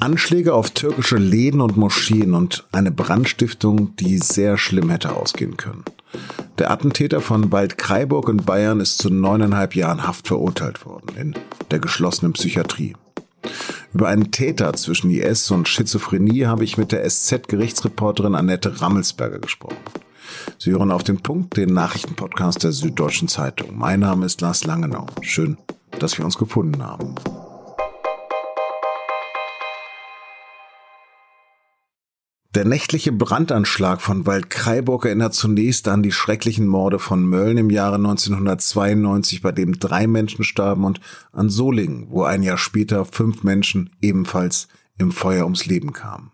[0.00, 5.84] Anschläge auf türkische Läden und Moscheen und eine Brandstiftung, die sehr schlimm hätte ausgehen können.
[6.58, 11.34] Der Attentäter von Waldkraiburg in Bayern ist zu neuneinhalb Jahren Haft verurteilt worden in
[11.70, 12.94] der geschlossenen Psychiatrie.
[13.94, 19.78] Über einen Täter zwischen IS und Schizophrenie habe ich mit der SZ-Gerichtsreporterin Annette Rammelsberger gesprochen.
[20.58, 23.76] Sie hören auf den Punkt den Nachrichtenpodcast der Süddeutschen Zeitung.
[23.76, 25.06] Mein Name ist Lars Langenau.
[25.22, 25.56] Schön,
[25.98, 27.14] dass wir uns gefunden haben.
[32.58, 37.94] Der nächtliche Brandanschlag von Waldkraiburg erinnert zunächst an die schrecklichen Morde von Mölln im Jahre
[37.94, 41.00] 1992, bei dem drei Menschen starben, und
[41.30, 44.66] an Solingen, wo ein Jahr später fünf Menschen ebenfalls
[44.98, 46.32] im Feuer ums Leben kamen.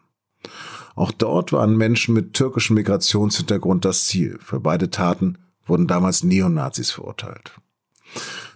[0.94, 4.38] Auch dort waren Menschen mit türkischem Migrationshintergrund das Ziel.
[4.40, 5.36] Für beide Taten
[5.66, 7.52] wurden damals Neonazis verurteilt.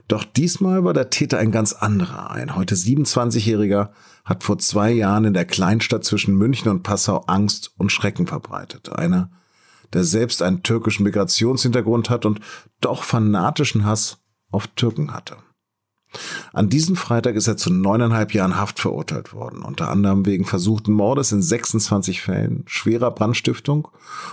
[0.08, 2.30] Doch diesmal war der Täter ein ganz anderer.
[2.30, 3.90] Ein heute 27-Jähriger
[4.24, 8.88] hat vor zwei Jahren in der Kleinstadt zwischen München und Passau Angst und Schrecken verbreitet.
[8.90, 9.30] Einer,
[9.92, 12.40] der selbst einen türkischen Migrationshintergrund hat und
[12.80, 14.18] doch fanatischen Hass
[14.50, 15.36] auf Türken hatte.
[16.54, 20.92] An diesem Freitag ist er zu neuneinhalb Jahren Haft verurteilt worden, unter anderem wegen versuchten
[20.92, 23.88] Mordes in 26 Fällen, schwerer Brandstiftung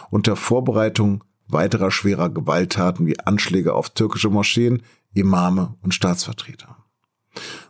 [0.10, 4.84] und der Vorbereitung weiterer schwerer Gewalttaten wie Anschläge auf türkische Moscheen,
[5.16, 6.78] Imame und Staatsvertreter.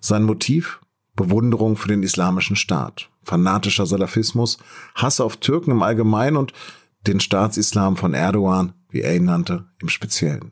[0.02, 0.82] Sein Motiv?
[1.16, 4.58] Bewunderung für den islamischen Staat, fanatischer Salafismus,
[4.96, 6.52] Hass auf Türken im Allgemeinen und
[7.08, 10.52] den Staatsislam von Erdogan, wie er ihn nannte, im Speziellen.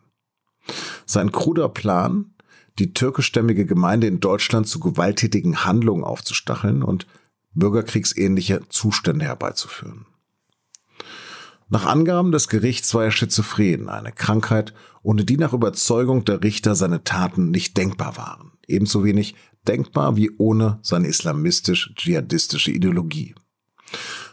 [1.06, 2.34] Sein kruder Plan,
[2.80, 7.08] die türkischstämmige Gemeinde in Deutschland zu gewalttätigen Handlungen aufzustacheln und
[7.54, 10.06] bürgerkriegsähnliche Zustände herbeizuführen.
[11.74, 16.76] Nach Angaben des Gerichts war er schizophren, eine Krankheit, ohne die nach Überzeugung der Richter
[16.76, 18.52] seine Taten nicht denkbar waren.
[18.68, 19.34] Ebenso wenig
[19.68, 23.34] denkbar wie ohne seine islamistisch-dschihadistische Ideologie.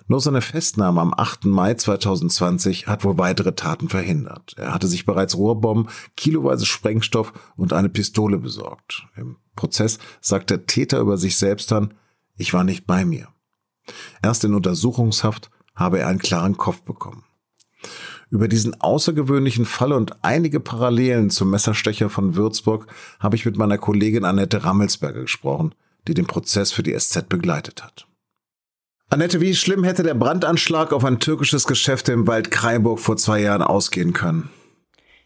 [0.07, 1.47] Nur seine Festnahme am 8.
[1.47, 4.53] Mai 2020 hat wohl weitere Taten verhindert.
[4.59, 9.07] Er hatte sich bereits Rohrbomben, kiloweise Sprengstoff und eine Pistole besorgt.
[9.17, 11.95] Im Prozess sagt der Täter über sich selbst dann,
[12.37, 13.29] ich war nicht bei mir.
[14.23, 17.25] Erst in Untersuchungshaft habe er einen klaren Kopf bekommen.
[18.31, 22.87] Über diesen außergewöhnlichen Fall und einige Parallelen zum Messerstecher von Würzburg
[23.19, 25.75] habe ich mit meiner Kollegin Annette Rammelsberger gesprochen,
[26.07, 28.07] die den Prozess für die SZ begleitet hat.
[29.09, 33.41] Annette, wie schlimm hätte der Brandanschlag auf ein türkisches Geschäft im Wald Kreiburg vor zwei
[33.41, 34.49] Jahren ausgehen können?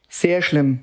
[0.09, 0.81] Sehr schlimm.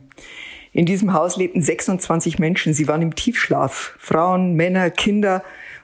[0.74, 2.76] In diesem Haus lebten 26 Menschen.
[2.76, 3.96] Sie waren im Tiefschlaf.
[3.98, 5.44] Frauen, Männer, Kinder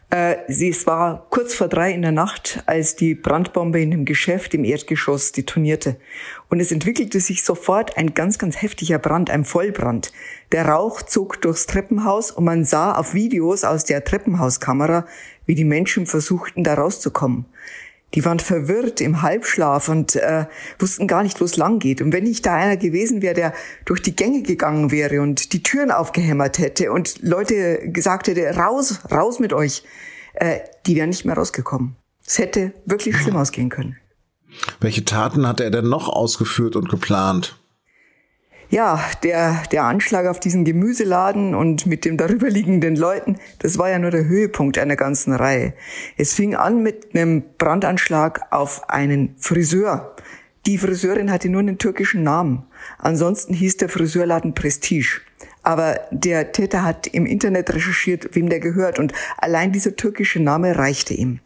[0.09, 4.05] äh, sie, es war kurz vor drei in der Nacht, als die Brandbombe in dem
[4.05, 5.97] Geschäft im Erdgeschoss detonierte.
[6.49, 10.13] Und es entwickelte sich sofort ein ganz, ganz heftiger Brand, ein Vollbrand.
[10.53, 15.05] Der Rauch zog durchs Treppenhaus und man sah auf Videos aus der Treppenhauskamera,
[15.45, 17.45] wie die Menschen versuchten, da rauszukommen
[18.13, 20.45] die waren verwirrt im Halbschlaf und äh,
[20.79, 22.01] wussten gar nicht, wo es lang geht.
[22.01, 23.53] Und wenn nicht da einer gewesen wäre, der
[23.85, 29.01] durch die Gänge gegangen wäre und die Türen aufgehämmert hätte und Leute gesagt hätte, raus,
[29.11, 29.83] raus mit euch,
[30.35, 31.95] äh, die wären nicht mehr rausgekommen.
[32.25, 33.97] Es hätte wirklich schlimm ausgehen können.
[34.79, 37.59] Welche Taten hat er denn noch ausgeführt und geplant?
[38.69, 43.99] Ja, der, der Anschlag auf diesen Gemüseladen und mit dem darüberliegenden Leuten, das war ja
[43.99, 45.73] nur der Höhepunkt einer ganzen Reihe.
[46.17, 50.15] Es fing an mit einem Brandanschlag auf einen Friseur.
[50.65, 52.65] Die Friseurin hatte nur einen türkischen Namen.
[52.97, 55.21] Ansonsten hieß der Friseurladen Prestige.
[55.63, 60.77] Aber der Täter hat im Internet recherchiert, wem der gehört und allein dieser türkische Name
[60.77, 61.39] reichte ihm.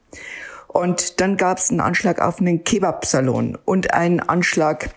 [0.67, 4.89] Und dann gab es einen Anschlag auf einen Kebab-Salon und einen Anschlag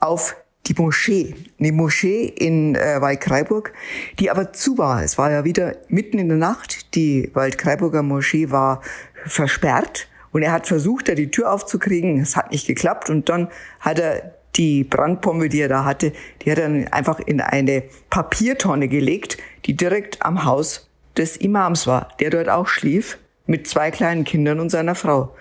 [0.00, 0.36] auf
[0.68, 3.72] die Moschee, eine Moschee in äh, Waldkraiburg,
[4.18, 5.02] die aber zu war.
[5.02, 6.94] Es war ja wieder mitten in der Nacht.
[6.94, 8.82] Die Waldkraiburger Moschee war
[9.26, 12.20] versperrt und er hat versucht, da die Tür aufzukriegen.
[12.20, 13.48] Es hat nicht geklappt und dann
[13.80, 16.12] hat er die Brandbombe, die er da hatte,
[16.42, 21.86] die hat er dann einfach in eine Papiertonne gelegt, die direkt am Haus des Imams
[21.86, 25.34] war, der dort auch schlief mit zwei kleinen Kindern und seiner Frau.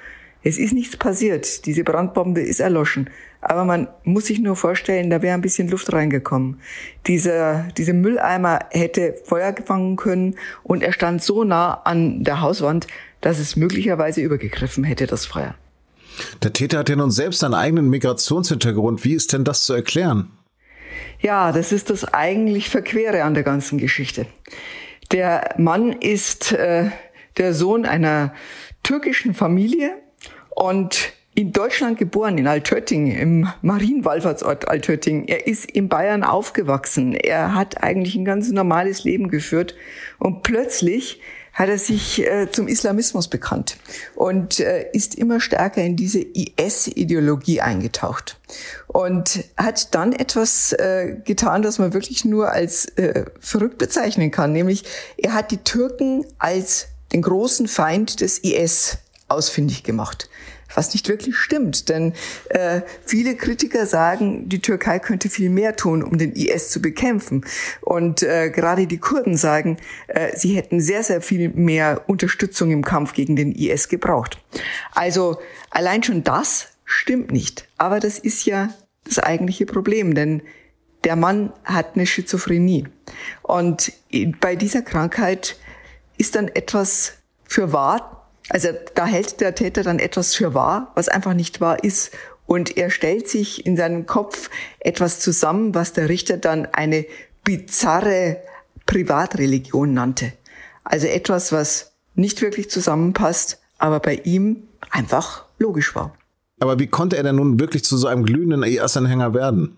[0.44, 1.66] Es ist nichts passiert.
[1.66, 3.10] Diese Brandbombe ist erloschen.
[3.42, 6.60] Aber man muss sich nur vorstellen, da wäre ein bisschen Luft reingekommen.
[7.06, 12.88] Dieser, dieser Mülleimer hätte Feuer gefangen können und er stand so nah an der Hauswand,
[13.22, 15.56] dass es möglicherweise übergegriffen hätte, das Feuer.
[16.42, 19.04] Der Täter hat ja nun selbst einen eigenen Migrationshintergrund.
[19.06, 20.32] Wie ist denn das zu erklären?
[21.20, 24.26] Ja, das ist das eigentlich Verquere an der ganzen Geschichte.
[25.12, 26.90] Der Mann ist äh,
[27.38, 28.34] der Sohn einer
[28.84, 29.92] türkischen Familie
[30.50, 35.28] und in Deutschland geboren, in Altötting, im Marienwallfahrtsort Altötting.
[35.28, 37.14] Er ist in Bayern aufgewachsen.
[37.14, 39.76] Er hat eigentlich ein ganz normales Leben geführt.
[40.18, 41.22] Und plötzlich
[41.54, 43.78] hat er sich äh, zum Islamismus bekannt
[44.16, 48.40] und äh, ist immer stärker in diese IS-Ideologie eingetaucht
[48.88, 54.54] und hat dann etwas äh, getan, das man wirklich nur als äh, verrückt bezeichnen kann,
[54.54, 54.86] nämlich
[55.18, 60.30] er hat die Türken als den großen Feind des IS ausfindig gemacht
[60.76, 61.90] was nicht wirklich stimmt.
[61.90, 62.14] Denn
[62.50, 67.46] äh, viele Kritiker sagen, die Türkei könnte viel mehr tun, um den IS zu bekämpfen.
[67.82, 69.78] Und äh, gerade die Kurden sagen,
[70.08, 74.38] äh, sie hätten sehr, sehr viel mehr Unterstützung im Kampf gegen den IS gebraucht.
[74.92, 75.40] Also
[75.70, 77.68] allein schon das stimmt nicht.
[77.78, 78.70] Aber das ist ja
[79.04, 80.42] das eigentliche Problem, denn
[81.04, 82.88] der Mann hat eine Schizophrenie.
[83.44, 83.94] Und
[84.42, 85.58] bei dieser Krankheit
[86.18, 87.14] ist dann etwas
[87.46, 88.17] für wahr
[88.50, 92.12] also da hält der Täter dann etwas für wahr, was einfach nicht wahr ist.
[92.46, 94.50] Und er stellt sich in seinem Kopf
[94.80, 97.06] etwas zusammen, was der Richter dann eine
[97.44, 98.38] bizarre
[98.86, 100.32] Privatreligion nannte.
[100.84, 106.16] Also etwas, was nicht wirklich zusammenpasst, aber bei ihm einfach logisch war.
[106.60, 109.78] Aber wie konnte er denn nun wirklich zu so einem glühenden IS-Anhänger werden?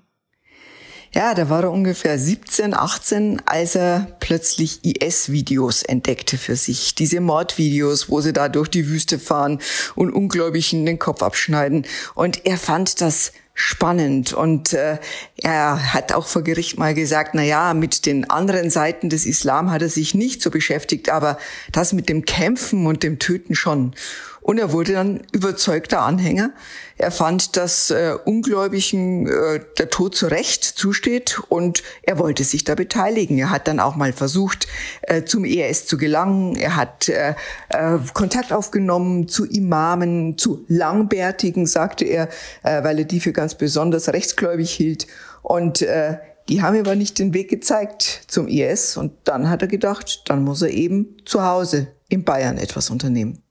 [1.11, 6.93] Ja, da war er ungefähr 17, 18, als er plötzlich IS-Videos entdeckte für sich.
[6.93, 9.59] Diese Mordvideos, wo sie da durch die Wüste fahren
[9.95, 11.87] und Ungläubigen den Kopf abschneiden.
[12.13, 14.99] Und er fand das spannend und äh,
[15.35, 19.69] er hat auch vor Gericht mal gesagt, na ja, mit den anderen Seiten des Islam
[19.69, 21.37] hat er sich nicht so beschäftigt, aber
[21.73, 23.93] das mit dem Kämpfen und dem Töten schon.
[24.41, 26.51] Und er wurde dann überzeugter Anhänger.
[26.97, 32.63] Er fand, dass äh, Ungläubigen äh, der Tod zu Recht zusteht und er wollte sich
[32.63, 33.37] da beteiligen.
[33.37, 34.67] Er hat dann auch mal versucht,
[35.03, 36.55] äh, zum ERS zu gelangen.
[36.55, 37.35] Er hat äh,
[37.69, 42.29] äh, Kontakt aufgenommen zu Imamen, zu Langbärtigen, sagte er,
[42.63, 45.07] äh, weil er die für ganz besonders rechtsgläubig hielt.
[45.41, 46.17] Und äh,
[46.49, 50.43] die haben aber nicht den Weg gezeigt zum IS und dann hat er gedacht, dann
[50.43, 53.43] muss er eben zu Hause in Bayern etwas unternehmen.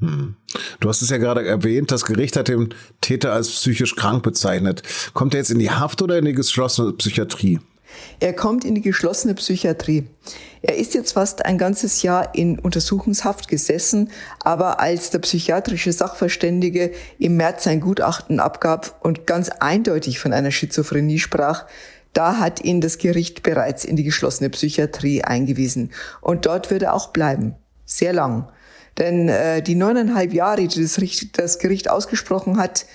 [0.00, 0.36] Hm.
[0.80, 4.82] Du hast es ja gerade erwähnt, das Gericht hat den Täter als psychisch krank bezeichnet.
[5.12, 7.60] Kommt er jetzt in die Haft oder in die geschlossene Psychiatrie?
[8.20, 10.08] Er kommt in die geschlossene Psychiatrie.
[10.62, 14.10] Er ist jetzt fast ein ganzes Jahr in Untersuchungshaft gesessen,
[14.40, 20.50] aber als der psychiatrische Sachverständige im März sein Gutachten abgab und ganz eindeutig von einer
[20.50, 21.66] Schizophrenie sprach,
[22.12, 25.90] da hat ihn das Gericht bereits in die geschlossene Psychiatrie eingewiesen.
[26.20, 27.56] Und dort wird er auch bleiben.
[27.84, 28.48] Sehr lang.
[28.98, 31.00] Denn äh, die neuneinhalb Jahre, die das,
[31.32, 32.86] das Gericht ausgesprochen hat,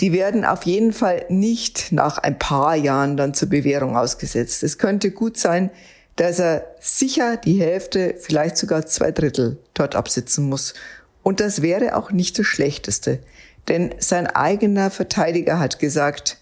[0.00, 4.62] die werden auf jeden Fall nicht nach ein paar Jahren dann zur Bewährung ausgesetzt.
[4.62, 5.70] Es könnte gut sein,
[6.16, 10.74] dass er sicher die Hälfte, vielleicht sogar zwei Drittel dort absitzen muss.
[11.22, 13.20] Und das wäre auch nicht das Schlechteste.
[13.68, 16.38] Denn sein eigener Verteidiger hat gesagt,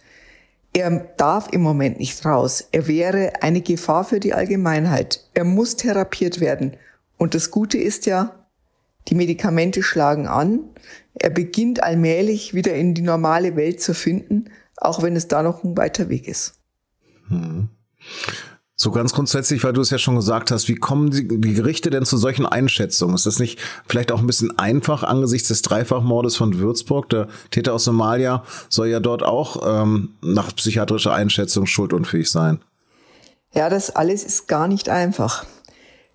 [0.72, 2.68] er darf im Moment nicht raus.
[2.70, 5.24] Er wäre eine Gefahr für die Allgemeinheit.
[5.34, 6.76] Er muss therapiert werden.
[7.16, 8.36] Und das Gute ist ja,
[9.08, 10.61] die Medikamente schlagen an.
[11.14, 15.64] Er beginnt allmählich wieder in die normale Welt zu finden, auch wenn es da noch
[15.64, 16.55] ein weiter Weg ist.
[17.29, 17.69] Hm.
[18.79, 22.05] So ganz grundsätzlich, weil du es ja schon gesagt hast, wie kommen die, Gerichte denn
[22.05, 23.14] zu solchen Einschätzungen?
[23.14, 23.58] Ist das nicht
[23.88, 27.09] vielleicht auch ein bisschen einfach angesichts des Dreifachmordes von Würzburg?
[27.09, 32.61] Der Täter aus Somalia soll ja dort auch ähm, nach psychiatrischer Einschätzung schuldunfähig sein.
[33.55, 35.47] Ja, das alles ist gar nicht einfach.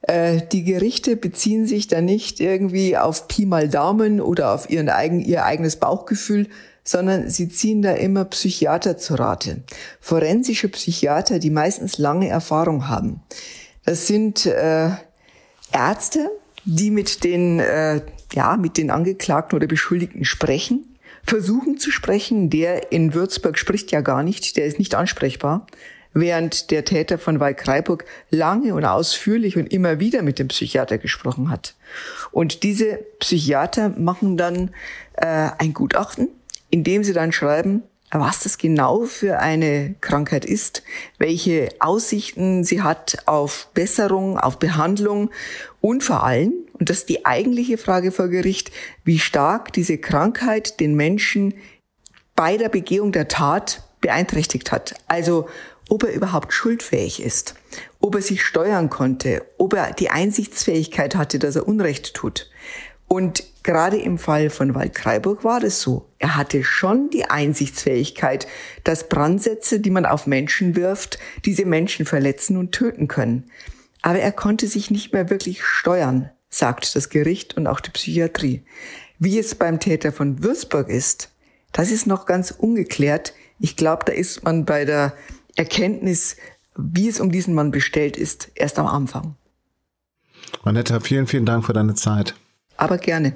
[0.01, 4.89] Äh, die Gerichte beziehen sich da nicht irgendwie auf Pi mal Daumen oder auf ihren
[4.89, 6.47] eigen, ihr eigenes Bauchgefühl,
[6.83, 9.63] sondern sie ziehen da immer Psychiater zu Rate.
[9.99, 13.21] Forensische Psychiater, die meistens lange Erfahrung haben.
[13.85, 14.89] Das sind äh,
[15.71, 16.31] Ärzte,
[16.65, 18.01] die mit den, äh,
[18.33, 22.49] ja, mit den Angeklagten oder Beschuldigten sprechen, versuchen zu sprechen.
[22.49, 25.67] Der in Würzburg spricht ja gar nicht, der ist nicht ansprechbar
[26.13, 31.49] während der Täter von Waldkraiburg lange und ausführlich und immer wieder mit dem Psychiater gesprochen
[31.49, 31.75] hat.
[32.31, 34.71] Und diese Psychiater machen dann
[35.13, 36.29] äh, ein Gutachten,
[36.69, 37.83] in dem sie dann schreiben,
[38.19, 40.83] was das genau für eine Krankheit ist,
[41.17, 45.31] welche Aussichten sie hat auf Besserung, auf Behandlung
[45.79, 48.71] und vor allem, und das ist die eigentliche Frage vor Gericht,
[49.05, 51.53] wie stark diese Krankheit den Menschen
[52.35, 54.95] bei der Begehung der Tat beeinträchtigt hat.
[55.07, 55.47] Also
[55.91, 57.55] ob er überhaupt schuldfähig ist,
[57.99, 62.49] ob er sich steuern konnte, ob er die Einsichtsfähigkeit hatte, dass er Unrecht tut.
[63.09, 66.07] Und gerade im Fall von Waldkraiburg war das so.
[66.17, 68.47] Er hatte schon die Einsichtsfähigkeit,
[68.85, 73.51] dass Brandsätze, die man auf Menschen wirft, diese Menschen verletzen und töten können.
[74.01, 78.63] Aber er konnte sich nicht mehr wirklich steuern, sagt das Gericht und auch die Psychiatrie.
[79.19, 81.31] Wie es beim Täter von Würzburg ist,
[81.73, 83.33] das ist noch ganz ungeklärt.
[83.59, 85.13] Ich glaube, da ist man bei der
[85.55, 86.37] Erkenntnis,
[86.75, 89.35] wie es um diesen Mann bestellt ist, erst am Anfang.
[90.63, 92.35] Manetta, vielen, vielen Dank für deine Zeit.
[92.77, 93.35] Aber gerne.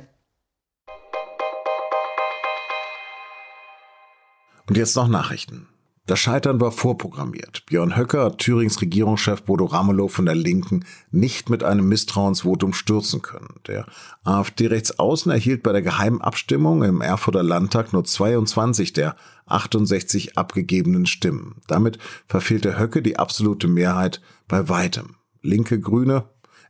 [4.68, 5.68] Und jetzt noch Nachrichten.
[6.08, 7.66] Das Scheitern war vorprogrammiert.
[7.66, 13.24] Björn Höcker hat Thürings Regierungschef Bodo Ramelow von der Linken nicht mit einem Misstrauensvotum stürzen
[13.24, 13.56] können.
[13.68, 13.88] Der
[14.24, 19.16] AfD-Rechtsaußen erhielt bei der geheimen Abstimmung im Erfurter Landtag nur 22 der
[19.48, 21.62] 68 abgegebenen Stimmen.
[21.68, 21.98] Damit
[22.28, 25.16] verfehlte Höcke die absolute Mehrheit bei weitem.
[25.42, 26.26] Linke, Grüne,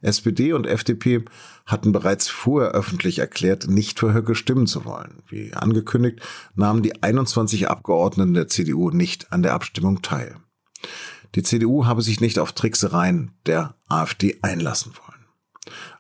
[0.06, 1.24] SPD und FDP
[1.66, 5.24] hatten bereits vorher öffentlich erklärt, nicht für Höcke stimmen zu wollen.
[5.28, 6.20] Wie angekündigt,
[6.56, 10.36] nahmen die 21 Abgeordneten der CDU nicht an der Abstimmung teil.
[11.36, 15.15] Die CDU habe sich nicht auf Tricksereien der AfD einlassen wollen.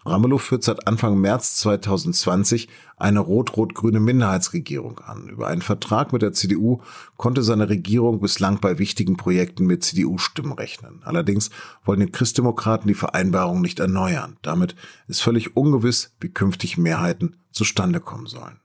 [0.06, 2.68] Ramelow führt seit Anfang März 2020
[2.98, 5.28] eine rot-rot-grüne Minderheitsregierung an.
[5.30, 6.82] Über einen Vertrag mit der CDU
[7.18, 11.02] konnte seine Regierung bislang bei wichtigen Projekten mit CDU-Stimmen rechnen.
[11.04, 11.50] Allerdings
[11.84, 14.38] wollen die Christdemokraten die Vereinbarung nicht erneuern.
[14.42, 14.76] Damit
[15.08, 18.60] ist völlig ungewiss, wie künftig Mehrheiten zustande kommen sollen.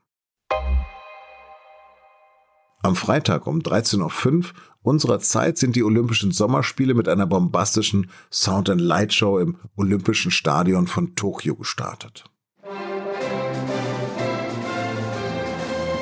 [2.83, 4.45] Am Freitag um 13.05 Uhr
[4.81, 10.31] unserer Zeit sind die Olympischen Sommerspiele mit einer bombastischen Sound and Light Show im Olympischen
[10.31, 12.23] Stadion von Tokio gestartet.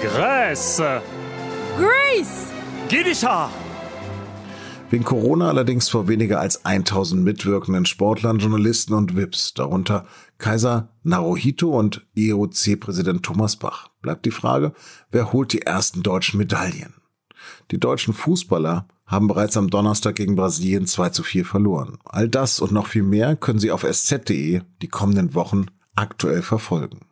[0.01, 0.81] Grace!
[1.77, 2.47] Grace!
[2.87, 3.49] Gidisha!
[4.91, 10.07] Wegen Corona allerdings vor weniger als 1000 mitwirkenden Sportlern, Journalisten und VIPs, darunter
[10.39, 13.89] Kaiser Naruhito und IOC-Präsident Thomas Bach.
[14.01, 14.73] Bleibt die Frage,
[15.11, 16.95] wer holt die ersten deutschen Medaillen?
[17.69, 21.99] Die deutschen Fußballer haben bereits am Donnerstag gegen Brasilien 2 zu 4 verloren.
[22.05, 27.08] All das und noch viel mehr können Sie auf sz.de die kommenden Wochen aktuell verfolgen.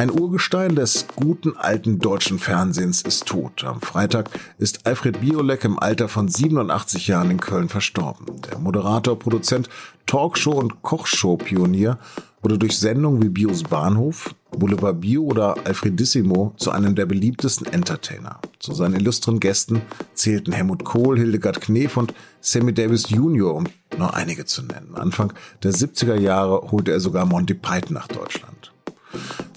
[0.00, 3.64] Ein Urgestein des guten alten deutschen Fernsehens ist tot.
[3.64, 8.40] Am Freitag ist Alfred Biolek im Alter von 87 Jahren in Köln verstorben.
[8.50, 9.68] Der Moderator, Produzent,
[10.06, 11.98] Talkshow- und Kochshow-Pionier
[12.40, 18.40] wurde durch Sendungen wie Bios Bahnhof, Boulevard Bio oder Alfredissimo zu einem der beliebtesten Entertainer.
[18.58, 19.82] Zu seinen illustren Gästen
[20.14, 23.66] zählten Helmut Kohl, Hildegard Knef und Sammy Davis Jr., um
[23.98, 24.94] nur einige zu nennen.
[24.94, 28.72] Anfang der 70er Jahre holte er sogar Monty Python nach Deutschland.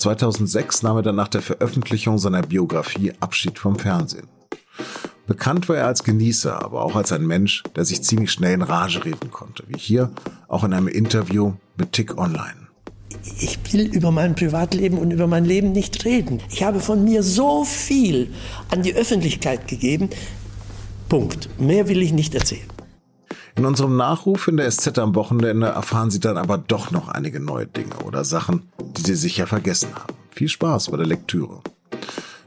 [0.04, 4.28] 2006 nahm er dann nach der Veröffentlichung seiner Biografie Abschied vom Fernsehen.
[5.28, 8.62] Bekannt war er als Genießer, aber auch als ein Mensch, der sich ziemlich schnell in
[8.62, 10.12] Rage reden konnte, wie hier
[10.50, 12.68] auch in einem Interview mit Tick Online.
[13.40, 16.42] Ich will über mein Privatleben und über mein Leben nicht reden.
[16.50, 18.34] Ich habe von mir so viel
[18.72, 20.10] an die Öffentlichkeit gegeben.
[21.08, 21.48] Punkt.
[21.62, 22.68] Mehr will ich nicht erzählen.
[23.56, 27.40] In unserem Nachruf in der SZ am Wochenende erfahren Sie dann aber doch noch einige
[27.40, 28.64] neue Dinge oder Sachen,
[28.98, 30.16] die Sie sicher vergessen haben.
[30.32, 31.62] Viel Spaß bei der Lektüre.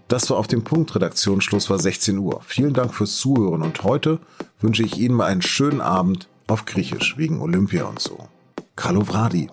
[0.09, 0.95] Das war auf dem Punkt.
[0.95, 2.41] Redaktionsschluss war 16 Uhr.
[2.45, 4.19] Vielen Dank fürs Zuhören und heute
[4.61, 8.29] wünsche ich Ihnen mal einen schönen Abend auf Griechisch wegen Olympia und so.
[8.75, 9.49] Kalovradi.